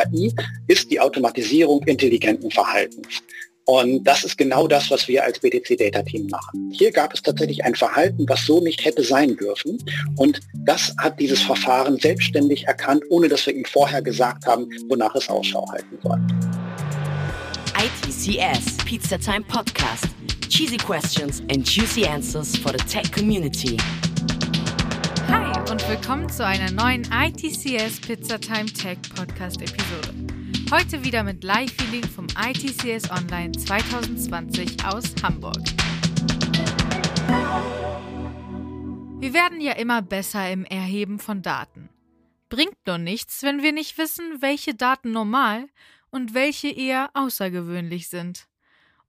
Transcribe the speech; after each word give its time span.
KI 0.00 0.34
ist 0.66 0.90
die 0.90 1.00
Automatisierung 1.00 1.82
intelligenten 1.84 2.50
Verhaltens. 2.50 3.22
Und 3.66 4.02
das 4.04 4.24
ist 4.24 4.36
genau 4.36 4.66
das, 4.66 4.90
was 4.90 5.06
wir 5.06 5.22
als 5.22 5.38
BTC 5.38 5.78
Data 5.78 6.02
Team 6.02 6.26
machen. 6.26 6.72
Hier 6.72 6.90
gab 6.90 7.14
es 7.14 7.22
tatsächlich 7.22 7.64
ein 7.64 7.74
Verhalten, 7.74 8.28
was 8.28 8.44
so 8.44 8.60
nicht 8.60 8.84
hätte 8.84 9.04
sein 9.04 9.36
dürfen. 9.36 9.78
Und 10.16 10.40
das 10.64 10.92
hat 10.98 11.20
dieses 11.20 11.40
Verfahren 11.40 11.96
selbstständig 11.98 12.66
erkannt, 12.66 13.04
ohne 13.10 13.28
dass 13.28 13.46
wir 13.46 13.54
ihm 13.54 13.64
vorher 13.64 14.02
gesagt 14.02 14.46
haben, 14.46 14.68
wonach 14.88 15.14
es 15.14 15.28
Ausschau 15.28 15.64
halten 15.70 15.98
soll. 16.02 16.18
ITCS 17.78 18.76
Pizza 18.84 19.18
Time 19.18 19.42
Podcast. 19.42 20.06
Cheesy 20.48 20.76
questions 20.76 21.40
and 21.42 21.64
juicy 21.64 22.04
answers 22.04 22.56
for 22.56 22.72
the 22.72 22.84
tech 22.88 23.12
community. 23.12 23.76
Und 25.70 25.88
willkommen 25.88 26.28
zu 26.28 26.44
einer 26.44 26.72
neuen 26.72 27.04
ITCS 27.12 28.00
Pizza 28.00 28.40
Time 28.40 28.66
Tech 28.66 28.98
Podcast 29.14 29.62
Episode. 29.62 30.12
Heute 30.68 31.04
wieder 31.04 31.22
mit 31.22 31.44
Live-Feeling 31.44 32.08
vom 32.08 32.26
ITCS 32.26 33.08
Online 33.12 33.52
2020 33.52 34.84
aus 34.84 35.14
Hamburg. 35.22 35.62
Wir 39.20 39.32
werden 39.32 39.60
ja 39.60 39.74
immer 39.74 40.02
besser 40.02 40.50
im 40.50 40.64
Erheben 40.64 41.20
von 41.20 41.40
Daten. 41.40 41.88
Bringt 42.48 42.84
nur 42.84 42.98
nichts, 42.98 43.44
wenn 43.44 43.62
wir 43.62 43.70
nicht 43.70 43.96
wissen, 43.96 44.42
welche 44.42 44.74
Daten 44.74 45.12
normal 45.12 45.68
und 46.10 46.34
welche 46.34 46.68
eher 46.68 47.10
außergewöhnlich 47.14 48.08
sind. 48.08 48.49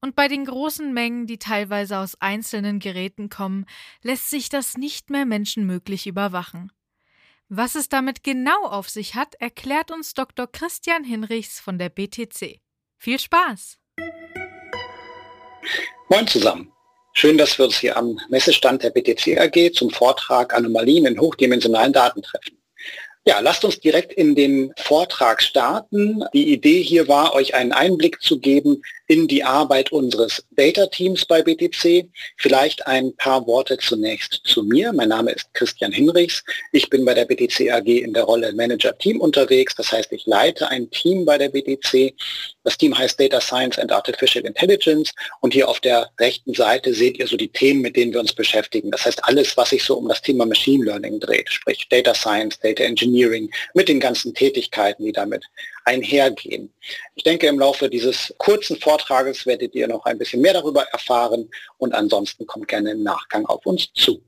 Und 0.03 0.15
bei 0.15 0.27
den 0.27 0.45
großen 0.45 0.91
Mengen, 0.93 1.27
die 1.27 1.37
teilweise 1.37 1.99
aus 1.99 2.15
einzelnen 2.19 2.79
Geräten 2.79 3.29
kommen, 3.29 3.67
lässt 4.01 4.31
sich 4.31 4.49
das 4.49 4.75
nicht 4.75 5.11
mehr 5.11 5.25
menschenmöglich 5.25 6.07
überwachen. 6.07 6.71
Was 7.49 7.75
es 7.75 7.87
damit 7.87 8.23
genau 8.23 8.65
auf 8.65 8.89
sich 8.89 9.13
hat, 9.13 9.35
erklärt 9.35 9.91
uns 9.91 10.15
Dr. 10.15 10.47
Christian 10.47 11.03
Hinrichs 11.03 11.59
von 11.59 11.77
der 11.77 11.89
BTC. 11.89 12.59
Viel 12.97 13.19
Spaß! 13.19 13.77
Moin 16.09 16.27
zusammen. 16.27 16.71
Schön, 17.13 17.38
dass 17.38 17.58
wir 17.58 17.65
uns 17.65 17.77
hier 17.77 17.95
am 17.95 18.17
Messestand 18.30 18.81
der 18.81 18.89
BTC 18.89 19.38
AG 19.38 19.73
zum 19.73 19.91
Vortrag 19.91 20.53
Anomalien 20.55 21.05
in 21.05 21.19
hochdimensionalen 21.19 21.93
Daten 21.93 22.23
treffen. 22.23 22.61
Ja, 23.23 23.39
lasst 23.39 23.64
uns 23.64 23.80
direkt 23.80 24.14
in 24.14 24.33
den 24.33 24.73
Vortrag 24.77 25.44
starten. 25.44 26.23
Die 26.33 26.52
Idee 26.52 26.81
hier 26.81 27.08
war, 27.08 27.36
euch 27.36 27.53
einen 27.53 27.72
Einblick 27.72 28.19
zu 28.19 28.39
geben 28.39 28.81
in 29.05 29.27
die 29.27 29.44
Arbeit 29.44 29.91
unseres 29.91 30.44
Data 30.50 30.88
Teams 30.88 31.25
bei 31.25 31.44
BTC. 31.44 32.09
Vielleicht 32.38 32.88
ein 32.88 33.16
paar 33.17 33.45
Worte 33.45 33.77
zunächst 33.77 34.42
zu 34.45 34.64
mir. 34.64 34.92
Mein 34.92 35.09
Name 35.09 35.33
ist 35.33 35.53
Christian 35.53 35.92
Hinrichs. 35.92 36.44
Ich 36.72 36.89
bin 36.89 37.05
bei 37.05 37.14
der 37.14 37.25
BTC 37.25 37.72
AG 37.72 37.86
in 37.86 38.14
der 38.14 38.23
Rolle 38.23 38.53
Manager 38.53 38.97
Team 38.97 39.22
unterwegs. 39.22 39.75
Das 39.75 39.92
heißt, 39.92 40.11
ich 40.14 40.25
leite 40.25 40.69
ein 40.69 40.89
Team 40.89 41.23
bei 41.23 41.38
der 41.38 41.49
BTC. 41.49 42.16
Das 42.64 42.78
Team 42.78 42.98
heißt 42.98 43.20
Data 43.20 43.42
Science 43.42 43.80
and 43.80 43.92
Artificial 43.92 44.45
Intelligence. 44.45 45.12
Und 45.40 45.54
hier 45.54 45.67
auf 45.67 45.80
der 45.80 46.09
rechten 46.20 46.54
Seite 46.54 46.94
seht 46.94 47.17
ihr 47.17 47.28
so 47.28 47.38
die 47.38 47.50
Themen, 47.50 47.81
mit 47.81 47.95
denen 47.95 48.14
wir 48.14 48.20
uns 48.20 48.34
beschäftigen. 48.34 48.92
Das 48.92 49.06
heißt, 49.06 49.23
alles, 49.26 49.58
was 49.58 49.70
sich 49.72 49.84
so 49.84 49.98
um 49.98 50.08
das 50.08 50.22
Thema 50.22 50.45
Machine 50.45 50.86
Learning 50.86 51.20
dreht, 51.20 51.52
sprich 51.52 51.88
Data 51.89 52.14
Science, 52.14 52.59
Data 52.59 52.84
Engineering, 52.84 53.50
mit 53.73 53.89
den 53.89 54.00
ganzen 54.00 54.34
Tätigkeiten, 54.34 55.06
die 55.06 55.12
damit 55.12 55.45
einhergehen. 55.86 56.72
Ich 57.16 57.23
denke, 57.23 57.48
im 57.48 57.59
Laufe 57.59 57.89
dieses 57.89 58.34
kurzen 58.38 58.78
Vortrages 58.78 59.45
werdet 59.45 59.73
ihr 59.73 59.88
noch 59.88 60.06
ein 60.06 60.17
bisschen 60.17 60.42
mehr 60.42 60.54
darüber 60.54 60.84
erfahren 60.84 61.50
und 61.78 61.94
ansonsten 61.94 62.45
kommt 62.45 62.67
gerne 62.67 62.92
im 62.92 63.04
Nachgang 63.04 63.45
auf 63.48 63.66
uns 63.66 63.92
zu. 63.94 64.22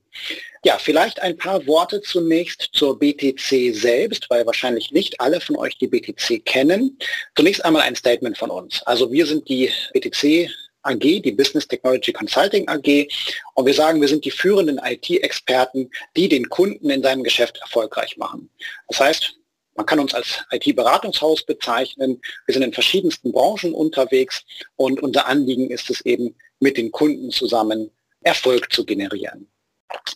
Ja, 0.64 0.78
vielleicht 0.78 1.22
ein 1.22 1.38
paar 1.38 1.66
Worte 1.67 2.02
zunächst 2.02 2.69
zur 2.73 2.97
BTC 2.97 3.75
selbst, 3.75 4.30
weil 4.30 4.45
wahrscheinlich 4.45 4.92
nicht 4.92 5.20
alle 5.20 5.42
von 5.42 5.58
euch 5.58 5.78
die 5.78 5.88
BTC 5.88 6.45
kennen. 6.45 6.97
Zunächst 7.36 7.66
einmal 7.66 7.81
ein 7.81 7.95
Statement 7.95 8.38
von 8.38 8.50
uns. 8.50 8.81
Also 8.83 9.11
wir 9.11 9.25
sind 9.25 9.50
die 9.50 9.70
BTC 9.94 10.49
AG, 10.83 10.99
die 10.99 11.32
Business 11.32 11.67
Technology 11.67 12.14
Consulting 12.14 12.67
AG. 12.67 13.08
Und 13.55 13.65
wir 13.65 13.73
sagen, 13.73 14.02
wir 14.02 14.08
sind 14.08 14.26
die 14.26 14.32
führenden 14.32 14.80
IT-Experten, 14.83 15.89
die 16.16 16.30
den 16.30 16.48
Kunden 16.49 16.89
in 16.89 17.02
seinem 17.02 17.23
Geschäft 17.23 17.58
erfolgreich 17.58 18.17
machen. 18.17 18.49
Das 18.87 18.99
heißt, 18.99 19.36
man 19.76 19.86
kann 19.86 19.99
uns 19.99 20.14
als 20.14 20.43
IT-Beratungshaus 20.52 21.43
bezeichnen. 21.45 22.21
Wir 22.45 22.54
sind 22.54 22.64
in 22.64 22.73
verschiedensten 22.73 23.32
Branchen 23.32 23.73
unterwegs 23.73 24.43
und 24.76 25.02
unser 25.02 25.26
Anliegen 25.26 25.71
ist 25.71 25.89
es 25.89 26.02
eben, 26.02 26.36
mit 26.60 26.77
den 26.77 26.92
Kunden 26.92 27.32
zusammen 27.32 27.89
Erfolg 28.21 28.71
zu 28.71 28.86
generieren. 28.86 29.49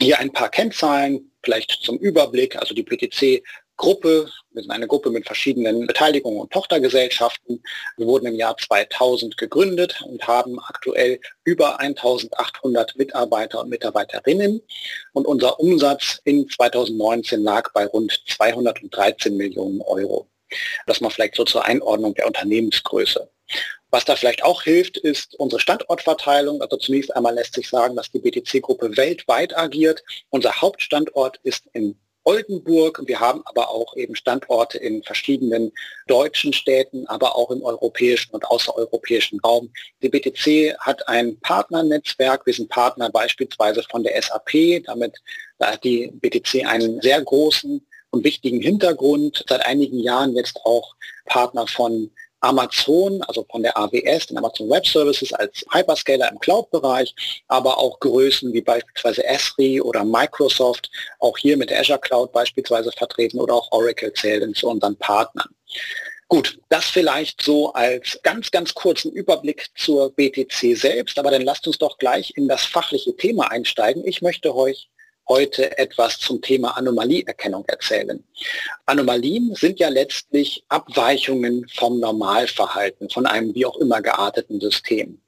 Hier 0.01 0.19
ein 0.19 0.31
paar 0.31 0.49
Kennzahlen, 0.49 1.31
vielleicht 1.43 1.71
zum 1.83 1.97
Überblick. 1.97 2.55
Also 2.55 2.73
die 2.73 2.83
PTC 2.83 3.43
Gruppe. 3.77 4.27
Wir 4.51 4.63
sind 4.63 4.71
eine 4.71 4.88
Gruppe 4.88 5.11
mit 5.11 5.25
verschiedenen 5.25 5.85
Beteiligungen 5.85 6.39
und 6.39 6.51
Tochtergesellschaften. 6.51 7.63
Wir 7.95 8.07
wurden 8.07 8.25
im 8.25 8.35
Jahr 8.35 8.57
2000 8.57 9.38
gegründet 9.38 10.01
und 10.01 10.27
haben 10.27 10.59
aktuell 10.59 11.19
über 11.43 11.79
1800 11.79 12.97
Mitarbeiter 12.97 13.61
und 13.61 13.69
Mitarbeiterinnen. 13.69 14.61
Und 15.13 15.27
unser 15.27 15.59
Umsatz 15.59 16.19
in 16.23 16.49
2019 16.49 17.44
lag 17.44 17.71
bei 17.71 17.85
rund 17.85 18.19
213 18.27 19.38
Millionen 19.38 19.81
Euro. 19.81 20.27
Das 20.88 20.99
mal 20.99 21.11
vielleicht 21.11 21.35
so 21.35 21.44
zur 21.44 21.63
Einordnung 21.65 22.15
der 22.15 22.25
Unternehmensgröße. 22.25 23.29
Was 23.97 24.05
da 24.05 24.15
vielleicht 24.15 24.43
auch 24.43 24.61
hilft, 24.61 24.97
ist 24.97 25.33
unsere 25.39 25.59
Standortverteilung. 25.59 26.61
Also 26.61 26.77
zunächst 26.77 27.15
einmal 27.15 27.33
lässt 27.33 27.55
sich 27.55 27.67
sagen, 27.67 27.95
dass 27.95 28.11
die 28.11 28.19
BTC-Gruppe 28.19 28.95
weltweit 28.95 29.57
agiert. 29.57 30.03
Unser 30.29 30.61
Hauptstandort 30.61 31.39
ist 31.41 31.63
in 31.73 31.97
Oldenburg. 32.23 33.01
Wir 33.07 33.19
haben 33.19 33.41
aber 33.45 33.71
auch 33.71 33.95
eben 33.95 34.15
Standorte 34.15 34.77
in 34.77 35.01
verschiedenen 35.01 35.71
deutschen 36.05 36.53
Städten, 36.53 37.07
aber 37.07 37.35
auch 37.35 37.49
im 37.49 37.63
europäischen 37.63 38.35
und 38.35 38.45
außereuropäischen 38.45 39.39
Raum. 39.39 39.73
Die 40.03 40.09
BTC 40.09 40.77
hat 40.77 41.07
ein 41.07 41.39
Partnernetzwerk. 41.39 42.45
Wir 42.45 42.53
sind 42.53 42.69
Partner 42.69 43.09
beispielsweise 43.09 43.81
von 43.89 44.03
der 44.03 44.21
SAP. 44.21 44.83
Damit 44.85 45.17
hat 45.59 45.83
die 45.83 46.11
BTC 46.13 46.67
einen 46.67 47.01
sehr 47.01 47.19
großen 47.19 47.83
und 48.11 48.23
wichtigen 48.23 48.61
Hintergrund. 48.61 49.43
Seit 49.49 49.65
einigen 49.65 49.97
Jahren 49.97 50.35
jetzt 50.35 50.59
auch 50.65 50.93
Partner 51.25 51.65
von 51.65 52.11
Amazon, 52.41 53.21
also 53.23 53.45
von 53.49 53.63
der 53.63 53.77
AWS, 53.77 54.27
den 54.27 54.37
Amazon 54.37 54.69
Web 54.69 54.85
Services 54.85 55.33
als 55.33 55.65
Hyperscaler 55.71 56.31
im 56.31 56.39
Cloud-Bereich, 56.39 57.13
aber 57.47 57.77
auch 57.77 57.99
Größen 57.99 58.53
wie 58.53 58.61
beispielsweise 58.61 59.25
Esri 59.25 59.81
oder 59.81 60.03
Microsoft, 60.03 60.89
auch 61.19 61.37
hier 61.37 61.57
mit 61.57 61.71
Azure 61.71 61.99
Cloud 61.99 62.31
beispielsweise 62.31 62.91
vertreten 62.91 63.39
oder 63.39 63.55
auch 63.55 63.71
Oracle 63.71 64.13
zählen 64.13 64.53
zu 64.53 64.69
unseren 64.69 64.95
Partnern. 64.97 65.49
Gut, 66.29 66.59
das 66.67 66.85
vielleicht 66.85 67.41
so 67.41 67.71
als 67.71 68.19
ganz, 68.21 68.51
ganz 68.51 68.73
kurzen 68.73 69.13
Überblick 69.13 69.67
zur 69.75 70.11
BTC 70.11 70.75
selbst, 70.75 71.17
aber 71.17 71.31
dann 71.31 71.43
lasst 71.43 71.65
uns 71.67 71.77
doch 71.77 71.97
gleich 71.97 72.33
in 72.35 72.49
das 72.49 72.65
fachliche 72.65 73.15
Thema 73.15 73.49
einsteigen. 73.49 74.05
Ich 74.05 74.21
möchte 74.21 74.53
euch 74.53 74.89
heute 75.27 75.77
etwas 75.77 76.19
zum 76.19 76.41
Thema 76.41 76.77
Anomalieerkennung 76.77 77.65
erzählen. 77.67 78.23
Anomalien 78.85 79.53
sind 79.55 79.79
ja 79.79 79.89
letztlich 79.89 80.63
Abweichungen 80.69 81.67
vom 81.75 81.99
Normalverhalten, 81.99 83.09
von 83.09 83.25
einem 83.25 83.53
wie 83.53 83.65
auch 83.65 83.77
immer 83.77 84.01
gearteten 84.01 84.59
System. 84.59 85.19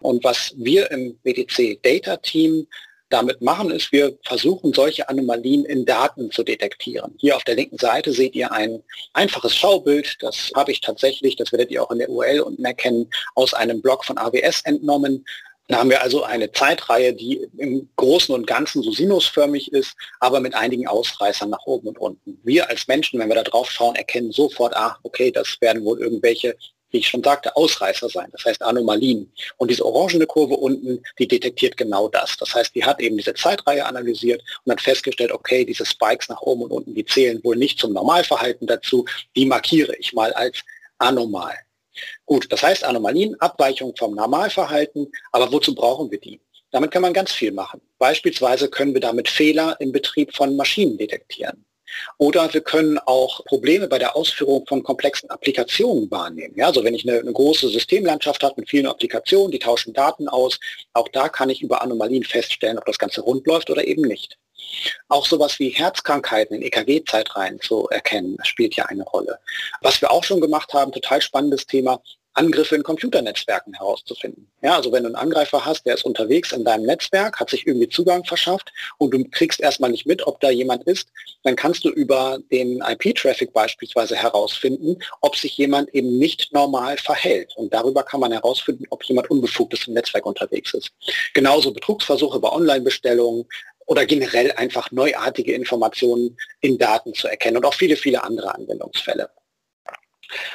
Und 0.00 0.24
was 0.24 0.54
wir 0.56 0.90
im 0.90 1.16
BTC 1.22 1.82
Data 1.82 2.16
Team 2.18 2.66
damit 3.08 3.40
machen, 3.40 3.70
ist, 3.70 3.92
wir 3.92 4.18
versuchen 4.24 4.72
solche 4.72 5.08
Anomalien 5.08 5.64
in 5.64 5.84
Daten 5.84 6.30
zu 6.30 6.42
detektieren. 6.42 7.14
Hier 7.18 7.36
auf 7.36 7.44
der 7.44 7.54
linken 7.54 7.78
Seite 7.78 8.12
seht 8.12 8.34
ihr 8.34 8.50
ein 8.50 8.82
einfaches 9.12 9.54
Schaubild, 9.54 10.16
das 10.20 10.50
habe 10.54 10.72
ich 10.72 10.80
tatsächlich, 10.80 11.36
das 11.36 11.52
werdet 11.52 11.70
ihr 11.70 11.82
auch 11.82 11.90
in 11.92 11.98
der 11.98 12.10
URL 12.10 12.40
unten 12.40 12.64
erkennen, 12.64 13.08
aus 13.34 13.54
einem 13.54 13.80
Blog 13.80 14.04
von 14.04 14.18
AWS 14.18 14.62
entnommen. 14.62 15.24
Da 15.68 15.78
haben 15.78 15.90
wir 15.90 16.02
also 16.02 16.22
eine 16.22 16.52
Zeitreihe, 16.52 17.12
die 17.12 17.48
im 17.56 17.88
Großen 17.96 18.32
und 18.32 18.46
Ganzen 18.46 18.82
so 18.82 18.92
sinusförmig 18.92 19.72
ist, 19.72 19.96
aber 20.20 20.38
mit 20.38 20.54
einigen 20.54 20.86
Ausreißern 20.86 21.50
nach 21.50 21.66
oben 21.66 21.88
und 21.88 21.98
unten. 21.98 22.38
Wir 22.44 22.68
als 22.70 22.86
Menschen, 22.86 23.18
wenn 23.18 23.28
wir 23.28 23.34
da 23.34 23.42
drauf 23.42 23.70
schauen, 23.70 23.96
erkennen 23.96 24.30
sofort, 24.30 24.76
ah, 24.76 24.96
okay, 25.02 25.32
das 25.32 25.56
werden 25.60 25.84
wohl 25.84 25.98
irgendwelche, 25.98 26.56
wie 26.90 26.98
ich 26.98 27.08
schon 27.08 27.24
sagte, 27.24 27.56
Ausreißer 27.56 28.08
sein, 28.08 28.28
das 28.30 28.44
heißt 28.44 28.62
Anomalien. 28.62 29.32
Und 29.56 29.72
diese 29.72 29.84
orangene 29.84 30.26
Kurve 30.26 30.54
unten, 30.54 31.02
die 31.18 31.26
detektiert 31.26 31.76
genau 31.76 32.08
das. 32.08 32.36
Das 32.36 32.54
heißt, 32.54 32.72
die 32.76 32.84
hat 32.84 33.00
eben 33.00 33.16
diese 33.16 33.34
Zeitreihe 33.34 33.84
analysiert 33.84 34.44
und 34.64 34.70
hat 34.70 34.80
festgestellt, 34.80 35.32
okay, 35.32 35.64
diese 35.64 35.84
Spikes 35.84 36.28
nach 36.28 36.42
oben 36.42 36.62
und 36.62 36.70
unten, 36.70 36.94
die 36.94 37.04
zählen 37.04 37.42
wohl 37.42 37.56
nicht 37.56 37.80
zum 37.80 37.92
Normalverhalten 37.92 38.68
dazu, 38.68 39.04
die 39.34 39.46
markiere 39.46 39.96
ich 39.96 40.12
mal 40.12 40.32
als 40.34 40.62
anormal. 40.98 41.65
Gut, 42.24 42.50
das 42.50 42.62
heißt 42.62 42.84
Anomalien, 42.84 43.40
Abweichung 43.40 43.94
vom 43.96 44.14
Normalverhalten, 44.14 45.10
aber 45.32 45.50
wozu 45.52 45.74
brauchen 45.74 46.10
wir 46.10 46.20
die? 46.20 46.40
Damit 46.70 46.90
kann 46.90 47.02
man 47.02 47.12
ganz 47.12 47.32
viel 47.32 47.52
machen. 47.52 47.80
Beispielsweise 47.98 48.68
können 48.68 48.92
wir 48.92 49.00
damit 49.00 49.28
Fehler 49.28 49.76
im 49.80 49.92
Betrieb 49.92 50.34
von 50.34 50.56
Maschinen 50.56 50.98
detektieren. 50.98 51.64
Oder 52.18 52.52
wir 52.52 52.60
können 52.60 52.98
auch 53.06 53.44
Probleme 53.44 53.88
bei 53.88 53.98
der 53.98 54.16
Ausführung 54.16 54.66
von 54.66 54.82
komplexen 54.82 55.30
Applikationen 55.30 56.10
wahrnehmen. 56.10 56.54
Ja, 56.56 56.66
also 56.66 56.84
wenn 56.84 56.94
ich 56.94 57.08
eine, 57.08 57.20
eine 57.20 57.32
große 57.32 57.68
Systemlandschaft 57.68 58.42
habe 58.42 58.54
mit 58.58 58.68
vielen 58.68 58.86
Applikationen, 58.86 59.52
die 59.52 59.58
tauschen 59.58 59.94
Daten 59.94 60.28
aus, 60.28 60.58
auch 60.92 61.08
da 61.08 61.28
kann 61.28 61.48
ich 61.48 61.62
über 61.62 61.82
Anomalien 61.82 62.24
feststellen, 62.24 62.78
ob 62.78 62.84
das 62.84 62.98
Ganze 62.98 63.20
rund 63.20 63.46
läuft 63.46 63.70
oder 63.70 63.86
eben 63.86 64.02
nicht. 64.02 64.36
Auch 65.08 65.26
sowas 65.26 65.58
wie 65.58 65.70
Herzkrankheiten 65.70 66.56
in 66.56 66.62
EKG-Zeitreihen 66.62 67.60
zu 67.60 67.88
erkennen, 67.88 68.36
spielt 68.42 68.76
ja 68.76 68.86
eine 68.86 69.04
Rolle. 69.04 69.38
Was 69.80 70.00
wir 70.00 70.10
auch 70.10 70.24
schon 70.24 70.40
gemacht 70.40 70.72
haben, 70.72 70.92
total 70.92 71.20
spannendes 71.22 71.66
Thema, 71.66 72.00
Angriffe 72.36 72.76
in 72.76 72.82
Computernetzwerken 72.82 73.72
herauszufinden. 73.74 74.46
Ja, 74.60 74.76
also 74.76 74.92
wenn 74.92 75.04
du 75.04 75.08
einen 75.08 75.16
Angreifer 75.16 75.64
hast, 75.64 75.86
der 75.86 75.94
ist 75.94 76.04
unterwegs 76.04 76.52
in 76.52 76.64
deinem 76.64 76.84
Netzwerk, 76.84 77.40
hat 77.40 77.48
sich 77.48 77.66
irgendwie 77.66 77.88
Zugang 77.88 78.24
verschafft 78.24 78.72
und 78.98 79.12
du 79.12 79.24
kriegst 79.24 79.58
erstmal 79.58 79.90
nicht 79.90 80.06
mit, 80.06 80.26
ob 80.26 80.38
da 80.40 80.50
jemand 80.50 80.84
ist, 80.84 81.08
dann 81.44 81.56
kannst 81.56 81.84
du 81.84 81.88
über 81.88 82.38
den 82.50 82.82
IP-Traffic 82.82 83.54
beispielsweise 83.54 84.16
herausfinden, 84.16 84.98
ob 85.22 85.36
sich 85.36 85.56
jemand 85.56 85.88
eben 85.94 86.18
nicht 86.18 86.52
normal 86.52 86.98
verhält. 86.98 87.54
Und 87.56 87.72
darüber 87.72 88.02
kann 88.02 88.20
man 88.20 88.32
herausfinden, 88.32 88.84
ob 88.90 89.02
jemand 89.04 89.30
unbefugtes 89.30 89.86
im 89.86 89.94
Netzwerk 89.94 90.26
unterwegs 90.26 90.74
ist. 90.74 90.90
Genauso 91.32 91.72
Betrugsversuche 91.72 92.38
bei 92.38 92.50
Online-Bestellungen, 92.50 93.46
oder 93.86 94.04
generell 94.04 94.52
einfach 94.52 94.90
neuartige 94.90 95.52
Informationen 95.52 96.36
in 96.60 96.78
Daten 96.78 97.14
zu 97.14 97.28
erkennen 97.28 97.56
und 97.56 97.64
auch 97.64 97.74
viele, 97.74 97.96
viele 97.96 98.22
andere 98.22 98.54
Anwendungsfälle. 98.54 99.30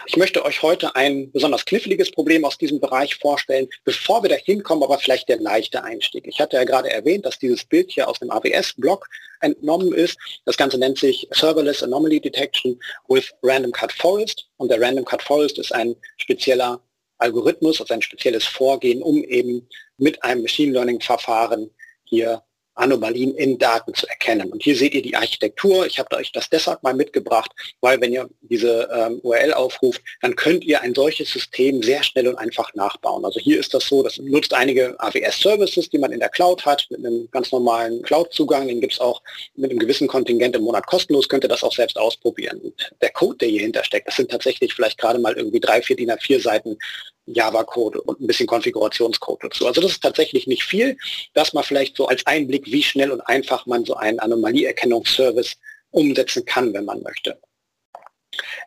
Ich 0.06 0.18
möchte 0.18 0.44
euch 0.44 0.62
heute 0.62 0.96
ein 0.96 1.32
besonders 1.32 1.66
kniffliges 1.66 2.12
Problem 2.12 2.44
aus 2.46 2.58
diesem 2.58 2.80
Bereich 2.80 3.16
vorstellen. 3.16 3.70
Bevor 3.84 4.24
wir 4.24 4.30
da 4.30 4.36
hinkommen, 4.36 4.84
aber 4.84 5.00
vielleicht 5.00 5.30
der 5.30 5.40
leichte 5.40 5.84
Einstieg. 5.84 6.28
Ich 6.28 6.40
hatte 6.40 6.58
ja 6.58 6.64
gerade 6.64 6.92
erwähnt, 6.92 7.26
dass 7.26 7.40
dieses 7.40 7.64
Bild 7.64 7.92
hier 7.92 8.08
aus 8.08 8.20
dem 8.20 8.32
AWS-Blog 8.32 9.08
entnommen 9.40 9.94
ist. 9.94 10.18
Das 10.46 10.58
Ganze 10.58 10.78
nennt 10.78 10.98
sich 10.98 11.28
Serverless 11.32 11.84
Anomaly 11.84 12.20
Detection 12.20 12.80
with 13.08 13.32
Random 13.44 13.72
Cut 13.72 13.94
Forest. 13.94 14.48
Und 14.58 14.70
der 14.70 14.82
Random 14.82 15.06
Cut 15.06 15.22
Forest 15.24 15.58
ist 15.58 15.74
ein 15.74 15.96
spezieller 16.18 16.82
Algorithmus, 17.18 17.80
also 17.80 17.94
ein 17.94 18.02
spezielles 18.02 18.46
Vorgehen, 18.46 19.02
um 19.02 19.24
eben 19.24 19.68
mit 19.98 20.22
einem 20.24 20.42
Machine 20.42 20.74
Learning-Verfahren 20.74 21.70
hier 22.04 22.44
Anomalien 22.76 23.36
in 23.36 23.58
Daten 23.58 23.94
zu 23.94 24.08
erkennen. 24.08 24.52
Und 24.52 24.64
hier 24.64 24.76
seht 24.76 24.94
ihr 24.94 25.02
die 25.02 25.16
Architektur. 25.16 25.86
Ich 25.86 26.00
habe 26.00 26.16
euch 26.16 26.32
das 26.32 26.50
deshalb 26.50 26.84
mal 26.84 26.94
mitgebracht, 26.94 27.52
weil 27.82 28.00
wenn 28.02 28.14
ihr 28.14 28.30
diese 28.42 28.90
ähm, 28.94 29.20
URL 29.24 29.54
aufruft, 29.54 30.02
dann 30.22 30.36
könnt 30.36 30.64
ihr 30.64 30.82
ein 30.82 30.96
solches 30.96 31.32
System 31.32 31.84
sehr 31.84 32.04
schnell 32.04 32.28
und 32.28 32.36
einfach 32.36 32.74
nachbauen. 32.74 33.26
Also 33.26 33.40
hier 33.40 33.60
ist 33.60 33.74
das 33.74 33.86
so, 33.86 34.04
das 34.04 34.18
nutzt 34.18 34.54
einige 34.54 34.96
AWS-Services, 35.00 35.90
die 35.90 35.98
man 35.98 36.12
in 36.12 36.20
der 36.20 36.30
Cloud 36.30 36.66
hat, 36.66 36.88
mit 36.90 37.00
einem 37.00 37.28
ganz 37.32 37.52
normalen 37.52 38.02
Cloud-Zugang. 38.04 38.68
Den 38.68 38.82
gibt 38.82 38.94
es 38.94 39.00
auch 39.00 39.22
mit 39.56 39.70
einem 39.70 39.80
gewissen 39.80 40.08
Kontingent 40.08 40.56
im 40.56 40.64
Monat 40.64 40.88
kostenlos, 40.88 41.28
könnt 41.28 41.44
ihr 41.44 41.50
das 41.50 41.64
auch 41.64 41.74
selbst 41.74 41.98
ausprobieren. 41.98 42.60
Und 42.60 42.74
der 43.02 43.12
Code, 43.12 43.38
der 43.38 43.50
hier 43.50 43.62
hintersteckt, 43.62 44.08
das 44.08 44.16
sind 44.16 44.32
tatsächlich 44.32 44.74
vielleicht 44.74 44.98
gerade 44.98 45.20
mal 45.20 45.34
irgendwie 45.34 45.60
drei, 45.60 45.82
vier 45.82 45.96
DIN 45.96 46.12
A4 46.12 46.42
Seiten 46.42 46.78
Java-Code 47.26 48.02
und 48.02 48.20
ein 48.20 48.28
bisschen 48.28 48.48
Konfigurationscode 48.48 49.44
dazu. 49.44 49.68
Also 49.68 49.82
das 49.82 49.92
ist 49.92 50.04
tatsächlich 50.04 50.48
nicht 50.48 50.64
viel, 50.64 50.98
dass 51.34 51.54
man 51.54 51.64
vielleicht 51.64 51.96
so 51.96 52.08
als 52.08 52.26
Einblick, 52.26 52.66
wie 52.66 52.84
schnell 52.84 53.12
und 53.12 53.22
einfach 53.22 53.66
man 53.66 53.86
so 53.86 53.96
einen 53.96 54.20
Anomalieerkennungsservice 54.20 55.58
umsetzen 55.92 56.46
kann, 56.46 56.74
wenn 56.74 56.86
man 56.86 57.02
möchte. 57.04 57.40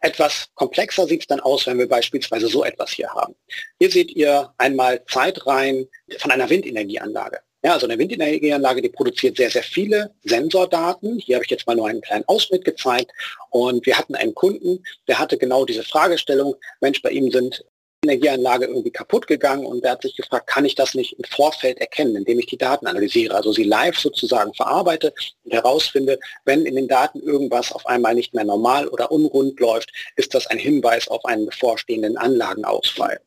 Etwas 0.03 0.49
komplexer 0.55 1.07
sieht 1.07 1.23
es 1.23 1.27
dann 1.27 1.41
aus, 1.41 1.67
wenn 1.67 1.79
wir 1.79 1.89
beispielsweise 1.89 2.49
so 2.49 2.65
etwas 2.65 2.91
hier 2.91 3.09
haben. 3.09 3.35
Hier 3.79 3.91
seht 3.91 4.11
ihr 4.11 4.53
einmal 4.59 5.03
Zeitreihen 5.07 5.89
von 6.19 6.31
einer 6.31 6.51
Windenergieanlage. 6.51 7.41
Ja, 7.63 7.73
also 7.73 7.87
eine 7.87 7.99
Windenergieanlage, 7.99 8.83
die 8.83 8.91
produziert 8.91 9.39
sehr, 9.39 9.51
sehr 9.51 9.63
viele 9.63 10.15
Sensordaten. 10.23 11.19
Hier 11.19 11.37
habe 11.37 11.47
ich 11.47 11.51
jetzt 11.51 11.67
mal 11.67 11.75
nur 11.75 11.89
einen 11.89 12.03
kleinen 12.03 12.25
Ausschnitt 12.27 12.63
gezeigt. 12.63 13.11
Und 13.49 13.87
wir 13.87 13.97
hatten 13.97 14.15
einen 14.15 14.35
Kunden, 14.35 14.85
der 15.09 15.19
hatte 15.19 15.39
genau 15.39 15.65
diese 15.65 15.83
Fragestellung, 15.83 16.57
Mensch, 16.83 17.01
bei 17.01 17.09
ihm 17.09 17.31
sind 17.31 17.65
Energieanlage 18.05 18.67
irgendwie 18.67 18.91
kaputt 18.91 19.27
gegangen 19.27 19.67
und 19.67 19.85
er 19.85 19.93
hat 19.93 20.03
sich 20.03 20.17
gefragt, 20.17 20.47
kann 20.47 20.65
ich 20.65 20.75
das 20.75 20.95
nicht 20.95 21.19
im 21.19 21.25
Vorfeld 21.25 21.79
erkennen, 21.79 22.17
indem 22.17 22.39
ich 22.39 22.47
die 22.47 22.57
Daten 22.57 22.87
analysiere, 22.87 23.35
also 23.35 23.53
sie 23.53 23.65
live 23.65 23.99
sozusagen 23.99 24.55
verarbeite 24.55 25.13
und 25.45 25.53
herausfinde, 25.53 26.19
wenn 26.45 26.67
in 26.67 26.77
den 26.77 26.89
Daten 26.89 27.21
irgendwas 27.21 27.73
auf 27.73 27.87
einmal 27.87 28.15
nicht 28.15 28.35
mehr 28.35 28.45
normal 28.45 28.89
oder 28.89 29.11
unrund 29.11 29.59
läuft, 29.61 29.93
ist 30.17 30.35
das 30.35 30.47
ein 30.47 30.59
Hinweis 30.59 31.09
auf 31.09 31.25
einen 31.25 31.47
bevorstehenden 31.47 32.17
Anlagenausfall. 32.17 33.21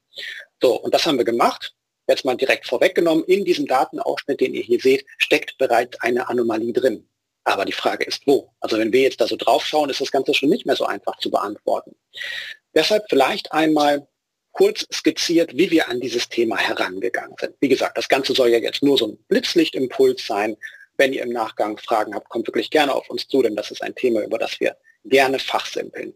So, 0.61 0.81
und 0.81 0.93
das 0.93 1.05
haben 1.05 1.17
wir 1.17 1.25
gemacht. 1.25 1.73
Jetzt 2.07 2.23
mal 2.23 2.35
direkt 2.35 2.65
vorweggenommen, 2.65 3.25
in 3.25 3.43
diesem 3.43 3.67
Datenausschnitt, 3.67 4.39
den 4.39 4.53
ihr 4.53 4.63
hier 4.63 4.79
seht, 4.79 5.05
steckt 5.17 5.57
bereits 5.57 5.99
eine 6.01 6.29
Anomalie 6.29 6.71
drin. 6.71 7.07
Aber 7.43 7.65
die 7.65 7.73
Frage 7.73 8.05
ist, 8.05 8.23
wo? 8.25 8.53
Also 8.59 8.77
wenn 8.77 8.91
wir 8.91 9.01
jetzt 9.01 9.21
da 9.21 9.27
so 9.27 9.35
drauf 9.35 9.65
schauen, 9.65 9.89
ist 9.89 10.01
das 10.01 10.11
Ganze 10.11 10.33
schon 10.33 10.49
nicht 10.49 10.65
mehr 10.65 10.75
so 10.75 10.85
einfach 10.85 11.17
zu 11.19 11.31
beantworten. 11.31 11.95
Deshalb 12.75 13.05
vielleicht 13.09 13.51
einmal 13.53 14.07
kurz 14.57 14.87
skizziert, 14.91 15.55
wie 15.55 15.69
wir 15.69 15.87
an 15.87 15.99
dieses 16.01 16.29
Thema 16.29 16.57
herangegangen 16.57 17.35
sind. 17.39 17.53
Wie 17.59 17.69
gesagt, 17.69 17.95
das 17.95 18.09
Ganze 18.09 18.33
soll 18.33 18.49
ja 18.49 18.57
jetzt 18.57 18.81
nur 18.81 18.97
so 18.97 19.09
ein 19.09 19.17
Blitzlichtimpuls 19.27 20.25
sein. 20.25 20.57
Wenn 20.97 21.13
ihr 21.13 21.21
im 21.21 21.29
Nachgang 21.29 21.77
Fragen 21.77 22.15
habt, 22.15 22.27
kommt 22.29 22.47
wirklich 22.47 22.71
gerne 22.71 22.95
auf 22.95 23.07
uns 23.07 23.27
zu, 23.27 23.43
denn 23.43 23.55
das 23.55 23.69
ist 23.69 23.83
ein 23.83 23.93
Thema, 23.93 24.23
über 24.23 24.39
das 24.39 24.59
wir 24.59 24.75
gerne 25.05 25.37
fachsimpeln. 25.37 26.15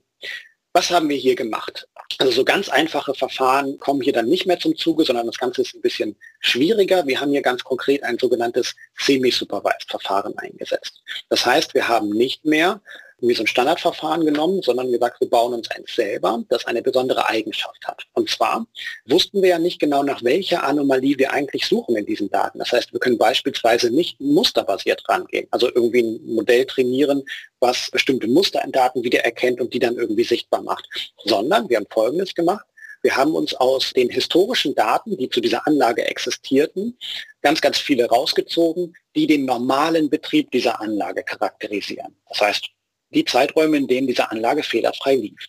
Was 0.73 0.89
haben 0.89 1.07
wir 1.07 1.17
hier 1.17 1.35
gemacht? 1.35 1.88
Also 2.17 2.31
so 2.31 2.43
ganz 2.43 2.67
einfache 2.67 3.13
Verfahren 3.13 3.77
kommen 3.77 4.01
hier 4.01 4.13
dann 4.13 4.27
nicht 4.27 4.47
mehr 4.47 4.57
zum 4.57 4.75
Zuge, 4.75 5.05
sondern 5.05 5.27
das 5.27 5.38
Ganze 5.38 5.61
ist 5.61 5.75
ein 5.75 5.81
bisschen 5.81 6.15
schwieriger. 6.39 7.05
Wir 7.05 7.21
haben 7.21 7.31
hier 7.31 7.43
ganz 7.43 7.63
konkret 7.63 8.01
ein 8.01 8.17
sogenanntes 8.17 8.75
Semi-Supervised-Verfahren 8.97 10.35
eingesetzt. 10.39 11.03
Das 11.29 11.45
heißt, 11.45 11.75
wir 11.75 11.88
haben 11.88 12.09
nicht 12.09 12.43
mehr 12.43 12.81
wie 13.27 13.33
so 13.33 13.44
ein 13.44 13.47
Standardverfahren 13.47 14.25
genommen, 14.25 14.62
sondern 14.62 14.91
gesagt, 14.91 15.21
wir 15.21 15.29
bauen 15.29 15.53
uns 15.53 15.69
eins 15.71 15.94
selber, 15.95 16.44
das 16.50 16.65
eine 16.65 16.81
besondere 16.81 17.27
Eigenschaft 17.27 17.85
hat. 17.85 18.03
Und 18.13 18.29
zwar 18.29 18.65
wussten 19.06 19.41
wir 19.41 19.50
ja 19.50 19.59
nicht 19.59 19.79
genau, 19.79 20.03
nach 20.03 20.23
welcher 20.23 20.63
Anomalie 20.63 21.18
wir 21.18 21.31
eigentlich 21.31 21.65
suchen 21.65 21.95
in 21.95 22.06
diesen 22.06 22.29
Daten. 22.29 22.59
Das 22.59 22.71
heißt, 22.71 22.94
wir 22.94 23.00
können 23.00 23.18
beispielsweise 23.18 23.91
nicht 23.91 24.19
musterbasiert 24.19 25.03
rangehen, 25.07 25.47
also 25.51 25.68
irgendwie 25.73 26.01
ein 26.01 26.35
Modell 26.35 26.65
trainieren, 26.65 27.23
was 27.59 27.89
bestimmte 27.91 28.27
Muster 28.27 28.63
in 28.63 28.71
Daten 28.71 29.03
wiedererkennt 29.03 29.62
und 29.62 29.74
die 29.74 29.79
dann 29.79 29.95
irgendwie 29.95 30.24
sichtbar 30.24 30.62
macht, 30.62 30.88
sondern 31.25 31.69
wir 31.69 31.77
haben 31.77 31.88
Folgendes 31.89 32.33
gemacht. 32.33 32.65
Wir 33.03 33.15
haben 33.15 33.33
uns 33.33 33.53
aus 33.56 33.94
den 33.94 34.09
historischen 34.09 34.75
Daten, 34.75 35.17
die 35.17 35.29
zu 35.29 35.41
dieser 35.41 35.65
Anlage 35.65 36.06
existierten, 36.06 36.97
ganz, 37.41 37.59
ganz 37.59 37.79
viele 37.79 38.06
rausgezogen, 38.06 38.95
die 39.15 39.25
den 39.27 39.45
normalen 39.45 40.09
Betrieb 40.09 40.51
dieser 40.51 40.79
Anlage 40.79 41.24
charakterisieren. 41.24 42.15
Das 42.29 42.41
heißt, 42.41 42.69
die 43.13 43.25
Zeiträume, 43.25 43.77
in 43.77 43.87
denen 43.87 44.07
diese 44.07 44.31
Anlage 44.31 44.63
fehlerfrei 44.63 45.15
lief. 45.15 45.39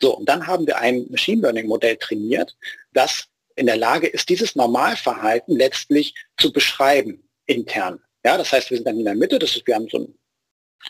So, 0.00 0.16
und 0.16 0.28
dann 0.28 0.46
haben 0.46 0.66
wir 0.66 0.78
ein 0.78 1.06
Machine 1.10 1.42
Learning 1.42 1.66
Modell 1.66 1.96
trainiert, 1.96 2.56
das 2.92 3.26
in 3.56 3.66
der 3.66 3.76
Lage 3.76 4.06
ist, 4.06 4.28
dieses 4.28 4.54
Normalverhalten 4.54 5.56
letztlich 5.56 6.14
zu 6.36 6.52
beschreiben 6.52 7.28
intern. 7.46 8.00
Ja, 8.24 8.38
das 8.38 8.52
heißt, 8.52 8.70
wir 8.70 8.76
sind 8.76 8.86
dann 8.86 8.98
in 8.98 9.04
der 9.04 9.14
Mitte, 9.14 9.38
das 9.38 9.56
ist, 9.56 9.66
wir 9.66 9.74
haben 9.74 9.88
so 9.88 9.98
ein 9.98 10.14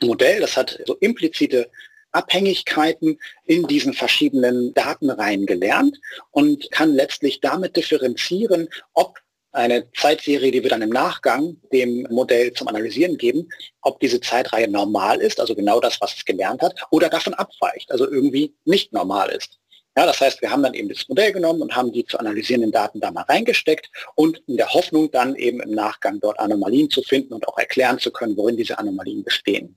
Modell, 0.07 0.41
das 0.41 0.57
hat 0.57 0.79
so 0.87 0.95
implizite 0.97 1.71
Abhängigkeiten 2.13 3.19
in 3.45 3.67
diesen 3.67 3.93
verschiedenen 3.95 4.73
Datenreihen 4.75 5.47
gelernt 5.47 5.99
und 6.31 6.71
kann 6.71 6.95
letztlich 6.95 7.41
damit 7.41 7.77
differenzieren, 7.77 8.69
ob 8.95 9.19
eine 9.53 9.91
Zeitserie, 9.93 10.51
die 10.51 10.63
wir 10.63 10.71
dann 10.71 10.83
im 10.83 10.91
Nachgang 10.91 11.57
dem 11.73 12.07
Modell 12.11 12.53
zum 12.53 12.69
Analysieren 12.69 13.17
geben, 13.17 13.49
ob 13.83 14.01
diese 14.01 14.21
Zeitreihe 14.21 14.69
normal 14.69 15.21
ist, 15.21 15.41
also 15.41 15.55
genau 15.55 15.81
das, 15.81 16.01
was 16.01 16.15
es 16.15 16.25
gelernt 16.25 16.63
hat, 16.63 16.75
oder 16.91 17.09
davon 17.09 17.35
abweicht, 17.35 17.91
also 17.91 18.09
irgendwie 18.09 18.55
nicht 18.65 18.93
normal 18.93 19.31
ist. 19.31 19.59
Ja, 19.97 20.07
das 20.07 20.21
heißt, 20.21 20.41
wir 20.43 20.51
haben 20.51 20.63
dann 20.63 20.75
eben 20.75 20.89
das 20.89 21.09
Modell 21.09 21.33
genommen 21.33 21.61
und 21.61 21.75
haben 21.75 21.91
die 21.91 22.05
zu 22.05 22.19
analysierenden 22.21 22.71
Daten 22.71 23.01
da 23.01 23.11
mal 23.11 23.23
reingesteckt 23.23 23.91
und 24.15 24.41
in 24.47 24.57
der 24.57 24.73
Hoffnung 24.73 25.11
dann 25.11 25.35
eben 25.35 25.61
im 25.61 25.73
Nachgang 25.73 26.21
dort 26.21 26.39
Anomalien 26.39 26.89
zu 26.89 27.03
finden 27.03 27.35
und 27.35 27.49
auch 27.49 27.59
erklären 27.59 27.99
zu 27.99 28.13
können, 28.13 28.37
worin 28.37 28.57
diese 28.57 28.79
Anomalien 28.79 29.25
bestehen. 29.25 29.77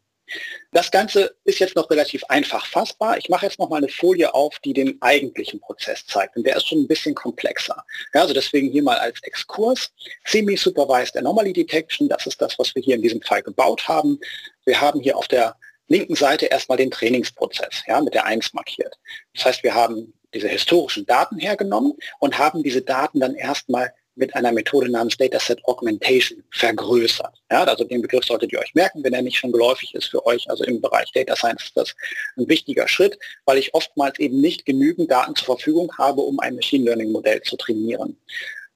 Das 0.71 0.91
Ganze 0.91 1.35
ist 1.43 1.59
jetzt 1.59 1.75
noch 1.75 1.89
relativ 1.89 2.23
einfach 2.25 2.65
fassbar. 2.65 3.17
Ich 3.17 3.29
mache 3.29 3.45
jetzt 3.45 3.59
noch 3.59 3.69
mal 3.69 3.77
eine 3.77 3.89
Folie 3.89 4.33
auf, 4.33 4.59
die 4.59 4.73
den 4.73 5.01
eigentlichen 5.01 5.59
Prozess 5.59 6.05
zeigt. 6.05 6.37
Und 6.37 6.45
der 6.45 6.55
ist 6.55 6.67
schon 6.67 6.79
ein 6.79 6.87
bisschen 6.87 7.15
komplexer. 7.15 7.83
Ja, 8.13 8.21
also 8.21 8.33
deswegen 8.33 8.71
hier 8.71 8.83
mal 8.83 8.97
als 8.97 9.21
Exkurs. 9.23 9.91
Semi-Supervised 10.25 11.17
Anomaly 11.17 11.53
Detection, 11.53 12.09
das 12.09 12.25
ist 12.25 12.41
das, 12.41 12.57
was 12.57 12.73
wir 12.75 12.81
hier 12.81 12.95
in 12.95 13.01
diesem 13.01 13.21
Fall 13.21 13.41
gebaut 13.41 13.87
haben. 13.87 14.19
Wir 14.65 14.79
haben 14.79 15.01
hier 15.01 15.17
auf 15.17 15.27
der 15.27 15.55
linken 15.87 16.15
Seite 16.15 16.45
erstmal 16.45 16.77
den 16.77 16.89
Trainingsprozess, 16.89 17.83
ja, 17.87 17.99
mit 18.01 18.13
der 18.13 18.25
1 18.25 18.53
markiert. 18.53 18.97
Das 19.33 19.45
heißt, 19.45 19.63
wir 19.63 19.75
haben 19.75 20.13
diese 20.33 20.47
historischen 20.47 21.05
Daten 21.05 21.37
hergenommen 21.37 21.93
und 22.19 22.37
haben 22.37 22.63
diese 22.63 22.81
Daten 22.81 23.19
dann 23.19 23.35
erstmal 23.35 23.93
mit 24.21 24.33
einer 24.35 24.51
Methode 24.53 24.89
namens 24.89 25.17
Dataset 25.17 25.57
Augmentation 25.65 26.41
vergrößert. 26.51 27.41
Ja, 27.51 27.63
also 27.65 27.83
den 27.83 28.01
Begriff 28.01 28.23
solltet 28.23 28.53
ihr 28.53 28.59
euch 28.59 28.73
merken, 28.75 29.03
wenn 29.03 29.13
er 29.13 29.23
nicht 29.23 29.37
schon 29.37 29.51
geläufig 29.51 29.93
ist 29.95 30.05
für 30.05 30.25
euch. 30.25 30.49
Also 30.49 30.63
im 30.63 30.79
Bereich 30.79 31.11
Data 31.11 31.35
Science 31.35 31.65
ist 31.65 31.75
das 31.75 31.95
ein 32.37 32.47
wichtiger 32.47 32.87
Schritt, 32.87 33.17
weil 33.45 33.57
ich 33.57 33.73
oftmals 33.73 34.19
eben 34.19 34.39
nicht 34.39 34.65
genügend 34.65 35.11
Daten 35.11 35.35
zur 35.35 35.57
Verfügung 35.57 35.91
habe, 35.97 36.21
um 36.21 36.39
ein 36.39 36.55
Machine 36.55 36.85
Learning 36.85 37.11
Modell 37.11 37.41
zu 37.41 37.57
trainieren. 37.57 38.15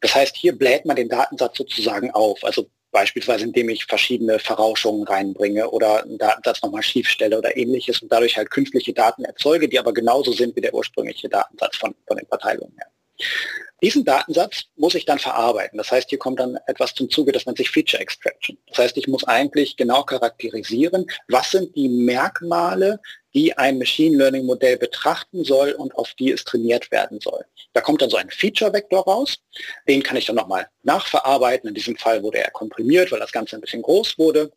Das 0.01 0.13
heißt, 0.15 0.35
hier 0.35 0.57
bläht 0.57 0.85
man 0.85 0.95
den 0.95 1.09
Datensatz 1.09 1.57
sozusagen 1.57 2.11
auf. 2.11 2.43
Also 2.43 2.67
beispielsweise 2.91 3.43
indem 3.43 3.69
ich 3.69 3.85
verschiedene 3.85 4.39
Verrauschungen 4.39 5.05
reinbringe 5.05 5.69
oder 5.69 6.03
einen 6.03 6.17
Datensatz 6.17 6.63
nochmal 6.63 6.81
schief 6.81 7.07
stelle 7.07 7.37
oder 7.37 7.55
ähnliches 7.55 8.01
und 8.01 8.11
dadurch 8.11 8.35
halt 8.35 8.49
künstliche 8.49 8.93
Daten 8.93 9.25
erzeuge, 9.25 9.69
die 9.69 9.77
aber 9.77 9.93
genauso 9.93 10.31
sind 10.31 10.55
wie 10.55 10.61
der 10.61 10.73
ursprüngliche 10.73 11.29
Datensatz 11.29 11.77
von, 11.77 11.93
von 12.07 12.17
den 12.17 12.25
Verteilungen 12.27 12.73
her. 12.77 12.87
Diesen 13.81 14.05
Datensatz 14.05 14.63
muss 14.77 14.95
ich 14.95 15.05
dann 15.05 15.19
verarbeiten. 15.19 15.77
Das 15.77 15.91
heißt, 15.91 16.09
hier 16.09 16.17
kommt 16.17 16.39
dann 16.39 16.57
etwas 16.65 16.93
zum 16.93 17.09
Zuge, 17.09 17.31
das 17.31 17.45
nennt 17.45 17.57
sich 17.57 17.69
Feature 17.69 18.01
Extraction. 18.01 18.57
Das 18.67 18.79
heißt, 18.79 18.97
ich 18.97 19.07
muss 19.07 19.25
eigentlich 19.25 19.75
genau 19.75 20.03
charakterisieren, 20.03 21.05
was 21.27 21.51
sind 21.51 21.75
die 21.75 21.89
Merkmale, 21.89 22.99
die 23.33 23.57
ein 23.57 23.77
Machine 23.77 24.17
Learning 24.17 24.45
Modell 24.45 24.77
betrachten 24.77 25.43
soll 25.43 25.71
und 25.73 25.93
auf 25.95 26.13
die 26.13 26.31
es 26.31 26.45
trainiert 26.45 26.89
werden 26.89 27.19
soll. 27.19 27.45
Da 27.73 27.81
kommt 27.81 28.01
dann 28.01 28.09
so 28.09 28.17
ein 28.17 28.29
Feature-Vektor 28.29 29.03
raus. 29.03 29.37
Den 29.87 30.01
kann 30.01 30.15
ich 30.15 30.25
dann 30.25 30.37
nochmal 30.37 30.67
nachverarbeiten. 30.83 31.67
In 31.67 31.75
diesem 31.75 31.97
Fall 31.97 32.23
wurde 32.23 32.39
er 32.39 32.51
komprimiert, 32.51 33.11
weil 33.11 33.19
das 33.19 33.33
Ganze 33.33 33.57
ein 33.57 33.61
bisschen 33.61 33.81
groß 33.81 34.17
wurde. 34.17 34.51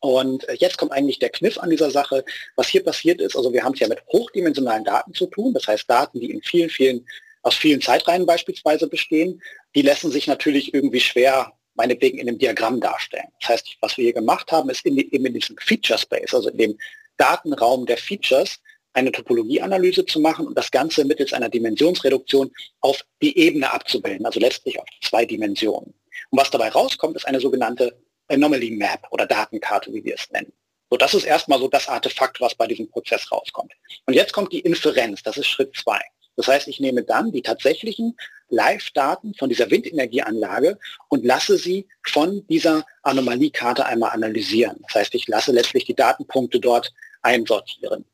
Und 0.00 0.46
jetzt 0.58 0.76
kommt 0.76 0.92
eigentlich 0.92 1.18
der 1.18 1.30
Kniff 1.30 1.58
an 1.58 1.70
dieser 1.70 1.90
Sache. 1.90 2.24
Was 2.56 2.68
hier 2.68 2.84
passiert 2.84 3.20
ist, 3.20 3.36
also 3.36 3.52
wir 3.52 3.64
haben 3.64 3.74
es 3.74 3.80
ja 3.80 3.88
mit 3.88 4.04
hochdimensionalen 4.12 4.84
Daten 4.84 5.14
zu 5.14 5.26
tun, 5.26 5.54
das 5.54 5.66
heißt 5.66 5.88
Daten, 5.88 6.20
die 6.20 6.30
in 6.30 6.42
vielen, 6.42 6.68
vielen, 6.68 7.06
aus 7.42 7.56
vielen 7.56 7.80
Zeitreihen 7.80 8.26
beispielsweise 8.26 8.88
bestehen, 8.88 9.42
die 9.74 9.82
lassen 9.82 10.10
sich 10.10 10.26
natürlich 10.26 10.74
irgendwie 10.74 11.00
schwer 11.00 11.52
meinetwegen 11.74 12.18
in 12.18 12.28
einem 12.28 12.38
Diagramm 12.38 12.80
darstellen. 12.80 13.28
Das 13.40 13.50
heißt, 13.50 13.76
was 13.80 13.96
wir 13.96 14.04
hier 14.04 14.12
gemacht 14.12 14.50
haben, 14.50 14.68
ist 14.68 14.84
in, 14.84 14.96
die, 14.96 15.14
eben 15.14 15.26
in 15.26 15.34
diesem 15.34 15.56
Feature 15.58 15.98
Space, 15.98 16.34
also 16.34 16.50
in 16.50 16.58
dem 16.58 16.78
Datenraum 17.16 17.86
der 17.86 17.96
Features, 17.96 18.58
eine 18.94 19.12
Topologieanalyse 19.12 20.04
zu 20.04 20.18
machen 20.18 20.46
und 20.46 20.58
das 20.58 20.70
Ganze 20.70 21.04
mittels 21.04 21.32
einer 21.32 21.48
Dimensionsreduktion 21.48 22.50
auf 22.80 23.04
die 23.22 23.38
Ebene 23.38 23.72
abzubilden, 23.72 24.26
also 24.26 24.40
letztlich 24.40 24.78
auf 24.80 24.86
zwei 25.02 25.24
Dimensionen. 25.24 25.94
Und 26.30 26.38
was 26.38 26.50
dabei 26.50 26.70
rauskommt, 26.70 27.16
ist 27.16 27.26
eine 27.26 27.40
sogenannte 27.40 27.96
Anomaly 28.28 28.72
Map 28.72 29.06
oder 29.10 29.26
Datenkarte, 29.26 29.92
wie 29.92 30.04
wir 30.04 30.14
es 30.14 30.28
nennen. 30.30 30.52
So, 30.90 30.96
das 30.96 31.14
ist 31.14 31.24
erstmal 31.24 31.58
so 31.58 31.68
das 31.68 31.86
Artefakt, 31.86 32.40
was 32.40 32.54
bei 32.54 32.66
diesem 32.66 32.90
Prozess 32.90 33.30
rauskommt. 33.30 33.72
Und 34.06 34.14
jetzt 34.14 34.32
kommt 34.32 34.52
die 34.52 34.60
Inferenz, 34.60 35.22
das 35.22 35.36
ist 35.36 35.46
Schritt 35.46 35.76
zwei. 35.76 36.00
Das 36.38 36.46
heißt, 36.46 36.68
ich 36.68 36.78
nehme 36.78 37.02
dann 37.02 37.32
die 37.32 37.42
tatsächlichen 37.42 38.16
Live-Daten 38.48 39.34
von 39.34 39.48
dieser 39.48 39.72
Windenergieanlage 39.72 40.78
und 41.08 41.24
lasse 41.24 41.58
sie 41.58 41.88
von 42.06 42.46
dieser 42.46 42.86
Anomaliekarte 43.02 43.84
einmal 43.84 44.12
analysieren. 44.12 44.78
Das 44.84 44.94
heißt, 44.94 45.14
ich 45.16 45.26
lasse 45.26 45.50
letztlich 45.50 45.84
die 45.84 45.96
Datenpunkte 45.96 46.60
dort 46.60 46.92
einsortieren. 47.22 48.04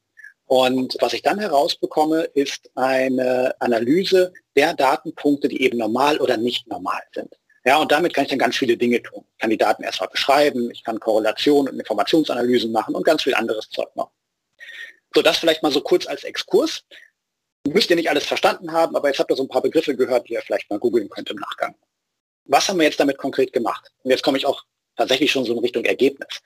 Und 0.46 0.96
was 1.00 1.12
ich 1.12 1.20
dann 1.20 1.38
herausbekomme, 1.38 2.22
ist 2.22 2.70
eine 2.76 3.54
Analyse 3.60 4.32
der 4.56 4.72
Datenpunkte, 4.72 5.48
die 5.48 5.60
eben 5.60 5.76
normal 5.76 6.16
oder 6.16 6.38
nicht 6.38 6.66
normal 6.66 7.02
sind. 7.12 7.36
Ja, 7.66 7.76
und 7.76 7.92
damit 7.92 8.14
kann 8.14 8.24
ich 8.24 8.30
dann 8.30 8.38
ganz 8.38 8.56
viele 8.56 8.78
Dinge 8.78 9.02
tun. 9.02 9.26
Ich 9.32 9.38
kann 9.38 9.50
die 9.50 9.58
Daten 9.58 9.82
erstmal 9.82 10.08
beschreiben, 10.08 10.70
ich 10.70 10.82
kann 10.82 10.98
Korrelationen 10.98 11.74
und 11.74 11.78
Informationsanalysen 11.78 12.72
machen 12.72 12.94
und 12.94 13.04
ganz 13.04 13.22
viel 13.22 13.34
anderes 13.34 13.68
Zeug 13.68 13.94
noch. 13.96 14.12
So, 15.14 15.20
das 15.20 15.36
vielleicht 15.36 15.62
mal 15.62 15.72
so 15.72 15.82
kurz 15.82 16.06
als 16.06 16.24
Exkurs. 16.24 16.84
Müsst 17.66 17.90
ihr 17.90 17.96
nicht 17.96 18.10
alles 18.10 18.26
verstanden 18.26 18.72
haben, 18.72 18.94
aber 18.94 19.08
jetzt 19.08 19.18
habt 19.18 19.30
ihr 19.30 19.36
so 19.36 19.42
ein 19.42 19.48
paar 19.48 19.62
Begriffe 19.62 19.96
gehört, 19.96 20.28
die 20.28 20.34
ihr 20.34 20.42
vielleicht 20.42 20.68
mal 20.70 20.78
googeln 20.78 21.08
könnt 21.08 21.30
im 21.30 21.36
Nachgang. 21.36 21.74
Was 22.44 22.68
haben 22.68 22.78
wir 22.78 22.84
jetzt 22.84 23.00
damit 23.00 23.16
konkret 23.16 23.52
gemacht? 23.52 23.90
Und 24.02 24.10
jetzt 24.10 24.22
komme 24.22 24.36
ich 24.36 24.44
auch 24.44 24.62
tatsächlich 24.96 25.32
schon 25.32 25.44
so 25.44 25.54
in 25.54 25.58
Richtung 25.58 25.84
Ergebnis. 25.84 26.40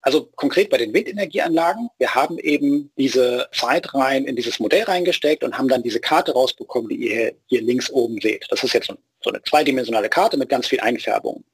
Also 0.00 0.26
konkret 0.34 0.70
bei 0.70 0.78
den 0.78 0.92
Windenergieanlagen, 0.92 1.88
wir 1.98 2.14
haben 2.14 2.38
eben 2.38 2.90
diese 2.96 3.48
Zeitreihen 3.52 4.24
in 4.24 4.34
dieses 4.34 4.58
Modell 4.58 4.84
reingesteckt 4.84 5.44
und 5.44 5.56
haben 5.56 5.68
dann 5.68 5.82
diese 5.82 6.00
Karte 6.00 6.32
rausbekommen, 6.32 6.88
die 6.88 7.08
ihr 7.08 7.34
hier 7.46 7.62
links 7.62 7.90
oben 7.90 8.20
seht. 8.20 8.46
Das 8.50 8.64
ist 8.64 8.72
jetzt 8.72 8.88
so 9.22 9.30
eine 9.30 9.42
zweidimensionale 9.42 10.08
Karte 10.08 10.36
mit 10.36 10.48
ganz 10.48 10.66
viel 10.66 10.80
Einfärbung. 10.80 11.44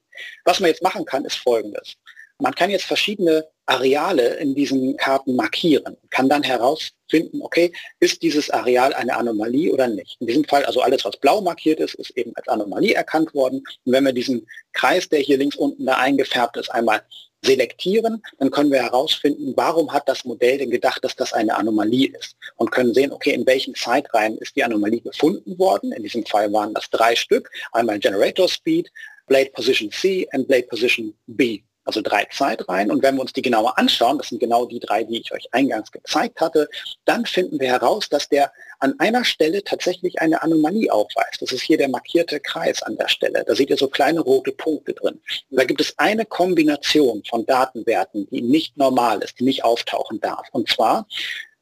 Was 0.45 0.59
man 0.59 0.69
jetzt 0.69 0.81
machen 0.81 1.05
kann, 1.05 1.25
ist 1.25 1.35
folgendes. 1.35 1.95
Man 2.39 2.55
kann 2.55 2.69
jetzt 2.69 2.85
verschiedene 2.85 3.45
Areale 3.69 4.35
in 4.37 4.55
diesen 4.55 4.97
Karten 4.97 5.35
markieren, 5.35 5.95
kann 6.09 6.27
dann 6.27 6.41
herausfinden, 6.41 7.41
okay, 7.41 7.71
ist 7.99 8.23
dieses 8.23 8.49
Areal 8.49 8.93
eine 8.93 9.15
Anomalie 9.15 9.71
oder 9.71 9.87
nicht. 9.87 10.17
In 10.19 10.27
diesem 10.27 10.43
Fall, 10.45 10.65
also 10.65 10.81
alles, 10.81 11.05
was 11.05 11.17
blau 11.17 11.39
markiert 11.41 11.79
ist, 11.79 11.93
ist 11.95 12.09
eben 12.17 12.31
als 12.35 12.47
Anomalie 12.47 12.95
erkannt 12.95 13.33
worden. 13.35 13.59
Und 13.85 13.93
wenn 13.93 14.05
wir 14.05 14.13
diesen 14.13 14.47
Kreis, 14.73 15.07
der 15.07 15.19
hier 15.19 15.37
links 15.37 15.55
unten 15.55 15.85
da 15.85 15.97
eingefärbt 15.97 16.57
ist, 16.57 16.69
einmal 16.69 17.03
selektieren, 17.43 18.21
dann 18.39 18.49
können 18.49 18.71
wir 18.71 18.81
herausfinden, 18.81 19.53
warum 19.55 19.93
hat 19.93 20.09
das 20.09 20.25
Modell 20.25 20.57
denn 20.57 20.71
gedacht, 20.71 21.03
dass 21.03 21.15
das 21.15 21.31
eine 21.31 21.55
Anomalie 21.55 22.11
ist 22.19 22.35
und 22.57 22.71
können 22.71 22.93
sehen, 22.93 23.11
okay, 23.11 23.31
in 23.31 23.45
welchen 23.45 23.75
Zeitreihen 23.75 24.37
ist 24.39 24.55
die 24.55 24.63
Anomalie 24.63 25.01
gefunden 25.01 25.57
worden. 25.59 25.91
In 25.93 26.03
diesem 26.03 26.25
Fall 26.25 26.51
waren 26.51 26.73
das 26.73 26.89
drei 26.89 27.15
Stück, 27.15 27.49
einmal 27.71 27.99
Generator 27.99 28.49
Speed, 28.49 28.91
Blade 29.27 29.51
Position 29.51 29.91
C 29.91 30.27
und 30.33 30.47
Blade 30.47 30.63
Position 30.63 31.13
B 31.27 31.61
also 31.89 32.01
drei 32.01 32.25
Zeitreihen. 32.25 32.91
Und 32.91 33.01
wenn 33.01 33.15
wir 33.15 33.21
uns 33.21 33.33
die 33.33 33.41
genauer 33.41 33.77
anschauen, 33.77 34.17
das 34.17 34.29
sind 34.29 34.39
genau 34.39 34.65
die 34.65 34.79
drei, 34.79 35.03
die 35.03 35.19
ich 35.19 35.31
euch 35.33 35.47
eingangs 35.51 35.91
gezeigt 35.91 36.39
hatte, 36.39 36.69
dann 37.05 37.25
finden 37.25 37.59
wir 37.59 37.67
heraus, 37.67 38.09
dass 38.09 38.29
der 38.29 38.51
an 38.79 38.93
einer 38.99 39.25
Stelle 39.25 39.63
tatsächlich 39.63 40.21
eine 40.21 40.41
Anomalie 40.41 40.91
aufweist. 40.91 41.41
Das 41.41 41.51
ist 41.51 41.63
hier 41.63 41.77
der 41.77 41.89
markierte 41.89 42.39
Kreis 42.39 42.83
an 42.83 42.95
der 42.95 43.07
Stelle. 43.07 43.43
Da 43.45 43.55
seht 43.55 43.69
ihr 43.69 43.77
so 43.77 43.87
kleine 43.87 44.19
rote 44.19 44.51
Punkte 44.51 44.93
drin. 44.93 45.19
Und 45.49 45.57
da 45.59 45.65
gibt 45.65 45.81
es 45.81 45.97
eine 45.97 46.25
Kombination 46.25 47.23
von 47.27 47.45
Datenwerten, 47.45 48.27
die 48.29 48.41
nicht 48.41 48.77
normal 48.77 49.21
ist, 49.23 49.39
die 49.39 49.43
nicht 49.43 49.63
auftauchen 49.63 50.19
darf. 50.21 50.47
Und 50.51 50.69
zwar 50.69 51.07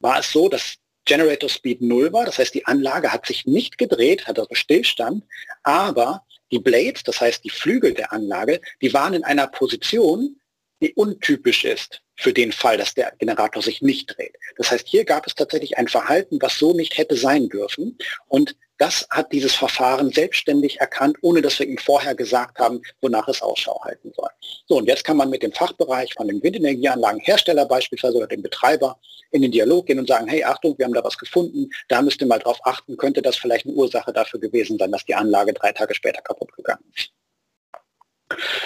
war 0.00 0.20
es 0.20 0.30
so, 0.30 0.48
dass 0.48 0.76
Generator 1.06 1.48
Speed 1.48 1.80
0 1.80 2.12
war, 2.12 2.26
das 2.26 2.38
heißt 2.38 2.54
die 2.54 2.66
Anlage 2.66 3.10
hat 3.10 3.24
sich 3.24 3.46
nicht 3.46 3.78
gedreht, 3.78 4.26
hat 4.26 4.38
also 4.38 4.54
Stillstand, 4.54 5.24
aber 5.62 6.22
die 6.50 6.58
Blades, 6.58 7.02
das 7.02 7.20
heißt 7.20 7.44
die 7.44 7.50
Flügel 7.50 7.94
der 7.94 8.12
Anlage, 8.12 8.60
die 8.80 8.92
waren 8.92 9.14
in 9.14 9.24
einer 9.24 9.46
Position, 9.46 10.40
die 10.80 10.94
untypisch 10.94 11.64
ist 11.64 12.02
für 12.16 12.32
den 12.32 12.52
Fall, 12.52 12.76
dass 12.76 12.94
der 12.94 13.12
Generator 13.18 13.62
sich 13.62 13.82
nicht 13.82 14.16
dreht. 14.16 14.36
Das 14.56 14.70
heißt, 14.70 14.86
hier 14.86 15.04
gab 15.04 15.26
es 15.26 15.34
tatsächlich 15.34 15.76
ein 15.76 15.88
Verhalten, 15.88 16.38
was 16.40 16.58
so 16.58 16.72
nicht 16.72 16.96
hätte 16.98 17.16
sein 17.16 17.48
dürfen. 17.48 17.98
Und 18.26 18.56
das 18.78 19.06
hat 19.10 19.32
dieses 19.32 19.54
Verfahren 19.54 20.10
selbstständig 20.10 20.80
erkannt, 20.80 21.16
ohne 21.20 21.42
dass 21.42 21.58
wir 21.58 21.66
ihm 21.66 21.78
vorher 21.78 22.14
gesagt 22.14 22.58
haben, 22.58 22.80
wonach 23.00 23.28
es 23.28 23.42
Ausschau 23.42 23.80
halten 23.84 24.12
soll. 24.16 24.30
So, 24.66 24.76
und 24.76 24.86
jetzt 24.86 25.04
kann 25.04 25.16
man 25.16 25.30
mit 25.30 25.42
dem 25.42 25.52
Fachbereich 25.52 26.14
von 26.14 26.28
dem 26.28 26.42
Windenergieanlagenhersteller 26.42 27.66
beispielsweise 27.66 28.16
oder 28.16 28.28
dem 28.28 28.42
Betreiber 28.42 28.98
in 29.30 29.42
den 29.42 29.52
Dialog 29.52 29.86
gehen 29.86 29.98
und 29.98 30.08
sagen, 30.08 30.28
hey, 30.28 30.44
Achtung, 30.44 30.78
wir 30.78 30.86
haben 30.86 30.94
da 30.94 31.04
was 31.04 31.18
gefunden, 31.18 31.68
da 31.88 32.00
müsst 32.00 32.20
ihr 32.20 32.26
mal 32.26 32.38
drauf 32.38 32.58
achten, 32.64 32.96
könnte 32.96 33.20
das 33.20 33.36
vielleicht 33.36 33.66
eine 33.66 33.74
Ursache 33.74 34.12
dafür 34.12 34.40
gewesen 34.40 34.78
sein, 34.78 34.92
dass 34.92 35.04
die 35.04 35.14
Anlage 35.14 35.52
drei 35.52 35.72
Tage 35.72 35.94
später 35.94 36.22
kaputt 36.22 36.52
gegangen 36.54 36.84
ist. 36.94 37.10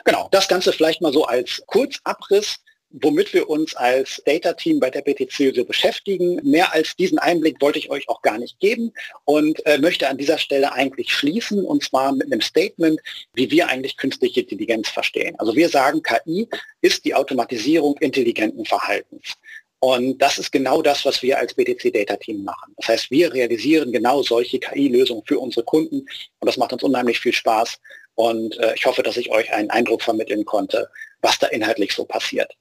Genau, 0.05 0.29
das 0.31 0.49
Ganze 0.49 0.73
vielleicht 0.73 1.01
mal 1.01 1.13
so 1.13 1.25
als 1.25 1.63
Kurzabriss 1.67 2.59
womit 2.93 3.33
wir 3.33 3.49
uns 3.49 3.75
als 3.75 4.23
Data-Team 4.27 4.81
bei 4.81 4.91
der 4.91 5.03
BTC 5.03 5.55
so 5.55 5.65
beschäftigen. 5.65 6.41
Mehr 6.43 6.73
als 6.75 6.95
diesen 6.97 7.19
Einblick 7.19 7.61
wollte 7.61 7.79
ich 7.79 7.91
euch 7.91 8.09
auch 8.09 8.23
gar 8.23 8.39
nicht 8.39 8.61
geben 8.61 8.93
und 9.25 9.65
äh, 9.67 9.79
möchte 9.79 10.09
an 10.09 10.19
dieser 10.19 10.39
Stelle 10.39 10.73
eigentlich 10.73 11.13
schließen 11.13 11.65
und 11.65 11.83
zwar 11.83 12.13
mit 12.13 12.31
einem 12.31 12.41
Statement, 12.41 13.01
wie 13.35 13.51
wir 13.51 13.69
eigentlich 13.69 13.97
künstliche 13.97 14.41
Intelligenz 14.41 14.89
verstehen. 14.89 15.35
Also 15.39 15.57
wir 15.57 15.69
sagen, 15.69 16.03
KI 16.03 16.49
ist 16.81 17.05
die 17.05 17.15
Automatisierung 17.15 17.97
intelligenten 17.99 18.65
Verhaltens. 18.65 19.37
Und 19.81 20.19
das 20.19 20.39
ist 20.39 20.53
genau 20.53 20.81
das, 20.81 21.05
was 21.05 21.23
wir 21.23 21.39
als 21.39 21.55
BTC 21.55 21.93
Data 21.93 22.17
Team 22.17 22.45
machen. 22.45 22.73
Das 22.77 22.89
heißt, 22.89 23.11
wir 23.11 23.33
realisieren 23.33 23.91
genau 23.91 24.23
solche 24.23 24.61
KI-Lösungen 24.61 25.25
für 25.27 25.41
unsere 25.41 25.65
Kunden 25.65 26.01
und 26.01 26.47
das 26.47 26.57
macht 26.57 26.73
uns 26.73 26.85
unheimlich 26.85 27.19
viel 27.19 27.33
Spaß. 27.33 27.81
Und 28.15 28.57
äh, 28.59 28.75
ich 28.77 28.87
hoffe, 28.87 29.03
dass 29.03 29.17
ich 29.17 29.31
euch 29.31 29.53
einen 29.53 29.71
Eindruck 29.71 30.03
vermitteln 30.03 30.45
konnte, 30.45 30.89
was 31.21 31.39
da 31.39 31.49
inhaltlich 31.49 31.93
so 31.95 32.05
passiert. 32.05 32.55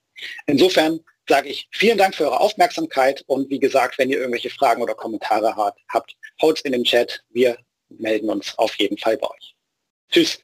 Insofern 0.46 1.00
sage 1.28 1.50
ich 1.50 1.68
vielen 1.72 1.98
Dank 1.98 2.16
für 2.16 2.26
eure 2.26 2.40
Aufmerksamkeit 2.40 3.24
und 3.28 3.50
wie 3.50 3.60
gesagt, 3.60 3.98
wenn 3.98 4.10
ihr 4.10 4.18
irgendwelche 4.18 4.50
Fragen 4.50 4.82
oder 4.82 4.96
Kommentare 4.96 5.56
habt, 5.56 6.16
haut's 6.42 6.62
in 6.62 6.74
den 6.74 6.84
Chat. 6.84 7.24
Wir 7.30 7.58
melden 7.90 8.30
uns 8.30 8.58
auf 8.58 8.76
jeden 8.76 8.98
Fall 8.98 9.18
bei 9.18 9.30
euch. 9.30 9.56
Tschüss. 10.10 10.44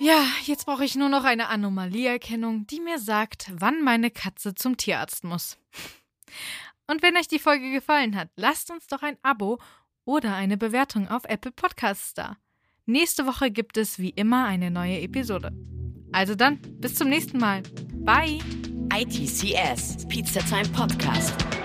Ja, 0.00 0.24
jetzt 0.44 0.66
brauche 0.66 0.84
ich 0.84 0.94
nur 0.94 1.08
noch 1.08 1.24
eine 1.24 1.48
Anomalieerkennung, 1.48 2.66
die 2.68 2.80
mir 2.80 3.00
sagt, 3.00 3.50
wann 3.52 3.82
meine 3.82 4.12
Katze 4.12 4.54
zum 4.54 4.76
Tierarzt 4.76 5.24
muss. 5.24 5.58
Und 6.86 7.02
wenn 7.02 7.16
euch 7.16 7.26
die 7.26 7.40
Folge 7.40 7.72
gefallen 7.72 8.16
hat, 8.16 8.28
lasst 8.36 8.70
uns 8.70 8.86
doch 8.86 9.02
ein 9.02 9.18
Abo 9.22 9.58
oder 10.04 10.34
eine 10.34 10.56
Bewertung 10.56 11.08
auf 11.08 11.24
Apple 11.24 11.50
Podcasts 11.50 12.14
da. 12.14 12.36
Nächste 12.86 13.26
Woche 13.26 13.50
gibt 13.50 13.76
es 13.76 13.98
wie 13.98 14.10
immer 14.10 14.46
eine 14.46 14.70
neue 14.70 15.00
Episode. 15.00 15.52
Also 16.18 16.34
dann, 16.34 16.58
bis 16.80 16.96
zum 16.96 17.10
nächsten 17.10 17.38
Mal. 17.38 17.62
Bye. 18.00 18.40
ITCS, 18.92 20.08
Pizza 20.08 20.40
Time 20.40 20.68
Podcast. 20.70 21.57